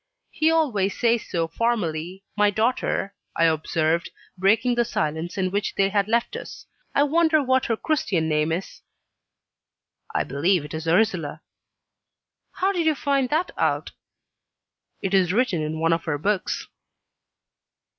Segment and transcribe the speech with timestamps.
[0.31, 5.89] "He always says so formally, 'my daughter,'" I observed, breaking the silence in which they
[5.89, 6.65] had left us.
[6.95, 8.81] "I wonder what her Christian name is."
[10.15, 11.43] "I believe it is Ursula."
[12.53, 13.91] "How did you find that out?"
[15.03, 16.67] "It is written in one of her books."